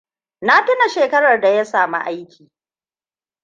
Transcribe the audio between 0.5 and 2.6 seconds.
tuna shekarar da ya sami aiki.